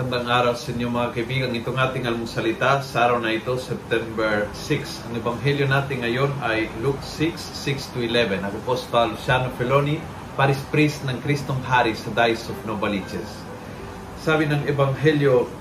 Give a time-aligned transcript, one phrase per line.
[0.00, 1.52] magandang araw sa inyo mga kaibigan.
[1.52, 5.04] Itong ating almusalita sa araw na ito, September 6.
[5.04, 8.40] Ang ebanghelyo natin ngayon ay Luke 6, 6 to 11.
[8.40, 10.00] Ako po si Luciano Feloni,
[10.40, 13.28] Paris Priest ng Kristong Hari sa Dice of Novaliches.
[14.24, 15.52] Sabi ng ebanghelyo,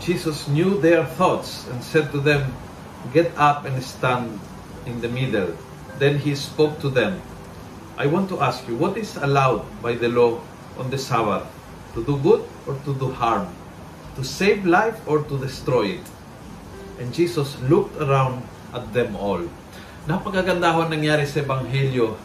[0.00, 2.48] Jesus knew their thoughts and said to them,
[3.12, 4.40] Get up and stand
[4.88, 5.52] in the middle.
[6.00, 7.20] Then he spoke to them,
[8.00, 10.40] I want to ask you, what is allowed by the law
[10.80, 11.44] on the Sabbath?
[11.94, 13.46] To do good or to do harm?
[14.18, 16.06] To save life or to destroy it?
[16.98, 18.42] And Jesus looked around
[18.74, 19.42] at them all.
[20.04, 22.18] Napakaganda ho nangyari sa Ebanghelyo.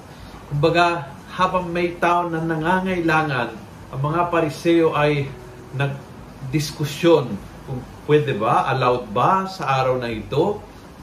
[0.50, 3.50] Kumbaga, habang may tao na nangangailangan,
[3.90, 5.30] ang mga pariseo ay
[5.78, 7.30] nagdiskusyon
[7.70, 10.58] kung pwede ba, allowed ba sa araw na ito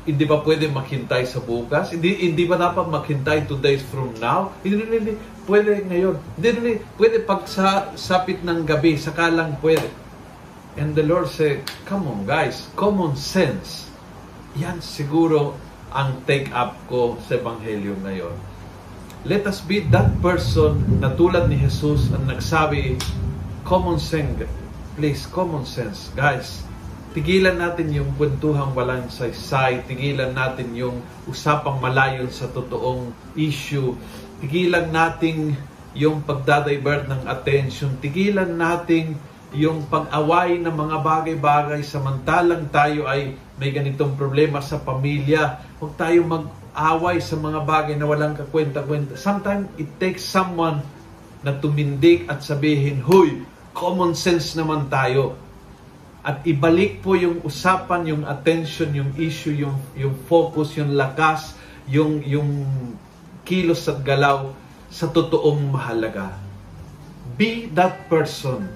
[0.06, 1.90] hindi ba pwede maghintay sa bukas?
[1.90, 4.54] Hindi, hindi ba dapat maghintay two days from now?
[4.62, 5.14] Hindi, hindi, hindi.
[5.42, 6.16] Pwede ngayon.
[6.38, 6.74] Hindi, hindi.
[6.94, 9.90] Pwede pag sa sapit ng gabi, saka lang pwede.
[10.78, 13.90] And the Lord said, come on guys, common sense.
[14.54, 15.58] Yan siguro
[15.90, 18.36] ang take up ko sa Ebanghelyo ngayon.
[19.26, 22.94] Let us be that person na tulad ni Jesus ang nagsabi,
[23.66, 24.46] common sense.
[24.94, 26.14] Please, common sense.
[26.14, 26.62] Guys,
[27.16, 33.96] tigilan natin yung kwentuhang walang saysay, tigilan natin yung usapang malayo sa totoong issue,
[34.44, 35.56] tigilan natin
[35.96, 39.16] yung pagdadivert ng attention, tigilan natin
[39.56, 41.80] yung pag-away ng mga bagay-bagay.
[41.80, 45.64] Samantalang tayo ay may ganitong problema sa pamilya.
[45.80, 49.16] Huwag tayo mag-away sa mga bagay na walang kakwenta-kwenta.
[49.16, 50.84] Sometimes it takes someone
[51.40, 53.40] na tumindik at sabihin, Huy,
[53.72, 55.45] common sense naman tayo
[56.26, 61.54] at ibalik po yung usapan, yung attention, yung issue, yung yung focus, yung lakas,
[61.86, 62.66] yung yung
[63.46, 64.50] kilos at galaw
[64.90, 66.34] sa totoong mahalaga.
[67.38, 68.66] Be that person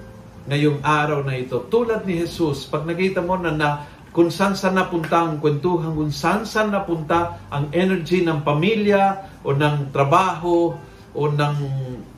[0.47, 1.59] ngayong araw na ito.
[1.67, 3.69] Tulad ni Jesus, pag nakita mo na, na
[4.15, 9.51] kung saan saan napunta ang kwentuhan, kung saan saan napunta ang energy ng pamilya o
[9.51, 10.75] ng trabaho
[11.11, 11.57] o ng,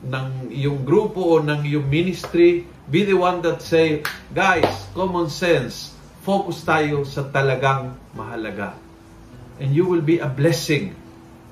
[0.06, 5.94] ng iyong grupo o ng iyong ministry, be the one that say, guys, common sense,
[6.22, 8.78] focus tayo sa talagang mahalaga.
[9.58, 10.94] And you will be a blessing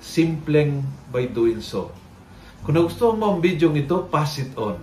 [0.02, 0.82] simpleng
[1.14, 1.94] by doing so.
[2.62, 4.78] Kung nagustuhan mo ang video ito, pass it on.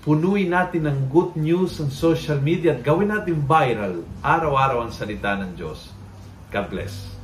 [0.00, 5.36] Punuin natin ng good news sa social media at gawin natin viral araw-araw ang salita
[5.36, 5.92] ng Diyos.
[6.48, 7.19] God bless.